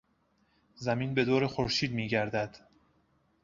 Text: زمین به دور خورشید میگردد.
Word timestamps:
زمین 0.75 1.13
به 1.13 1.25
دور 1.25 1.47
خورشید 1.47 1.91
میگردد. 1.93 2.59